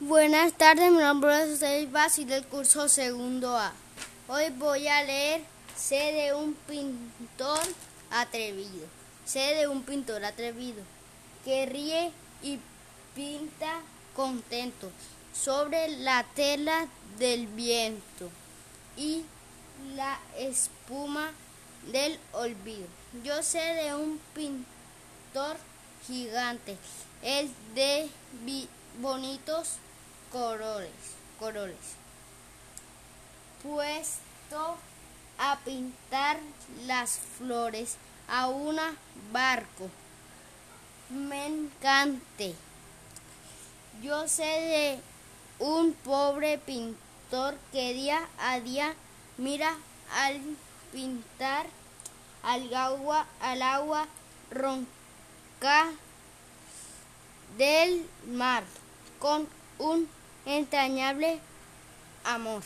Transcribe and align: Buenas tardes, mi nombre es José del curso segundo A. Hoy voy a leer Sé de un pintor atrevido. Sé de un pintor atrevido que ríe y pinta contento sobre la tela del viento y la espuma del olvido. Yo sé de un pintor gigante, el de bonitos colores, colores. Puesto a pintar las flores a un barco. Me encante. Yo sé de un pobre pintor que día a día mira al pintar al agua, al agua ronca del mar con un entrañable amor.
Buenas 0.00 0.52
tardes, 0.52 0.92
mi 0.92 0.98
nombre 0.98 1.42
es 1.42 1.58
José 1.58 2.24
del 2.24 2.46
curso 2.46 2.88
segundo 2.88 3.56
A. 3.56 3.72
Hoy 4.28 4.48
voy 4.50 4.86
a 4.86 5.02
leer 5.02 5.42
Sé 5.76 6.12
de 6.12 6.34
un 6.34 6.54
pintor 6.54 7.58
atrevido. 8.08 8.86
Sé 9.24 9.56
de 9.56 9.66
un 9.66 9.82
pintor 9.82 10.24
atrevido 10.24 10.84
que 11.44 11.66
ríe 11.66 12.12
y 12.44 12.60
pinta 13.16 13.80
contento 14.14 14.88
sobre 15.32 15.88
la 15.88 16.24
tela 16.36 16.86
del 17.18 17.48
viento 17.48 18.30
y 18.96 19.24
la 19.96 20.20
espuma 20.36 21.32
del 21.90 22.20
olvido. 22.34 22.86
Yo 23.24 23.42
sé 23.42 23.58
de 23.58 23.96
un 23.96 24.20
pintor 24.32 25.56
gigante, 26.06 26.78
el 27.20 27.50
de 27.74 28.08
bonitos 29.00 29.78
colores, 30.32 30.90
colores. 31.38 31.76
Puesto 33.62 34.76
a 35.38 35.58
pintar 35.64 36.38
las 36.86 37.18
flores 37.38 37.96
a 38.28 38.48
un 38.48 38.78
barco. 39.32 39.88
Me 41.10 41.46
encante. 41.46 42.54
Yo 44.02 44.28
sé 44.28 44.44
de 44.44 45.00
un 45.58 45.92
pobre 45.92 46.58
pintor 46.58 47.56
que 47.72 47.94
día 47.94 48.28
a 48.38 48.60
día 48.60 48.94
mira 49.38 49.76
al 50.12 50.40
pintar 50.92 51.66
al 52.42 52.72
agua, 52.74 53.26
al 53.40 53.62
agua 53.62 54.06
ronca 54.50 55.90
del 57.56 58.08
mar 58.28 58.62
con 59.18 59.48
un 59.78 60.08
entrañable 60.46 61.38
amor. 62.24 62.62